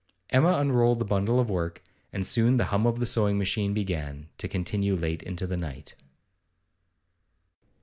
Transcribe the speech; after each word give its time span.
Emma 0.31 0.53
unrolled 0.57 0.97
the 0.97 1.05
bundle 1.05 1.39
of 1.39 1.47
work, 1.47 1.83
and 2.11 2.25
soon 2.25 2.57
the 2.57 2.65
hum 2.73 2.87
of 2.87 2.97
the 2.97 3.05
sewing 3.05 3.37
machine 3.37 3.71
began, 3.71 4.29
to 4.39 4.47
continue 4.47 4.95
late 4.95 5.21
into 5.21 5.45
the 5.45 5.55
night. 5.55 5.93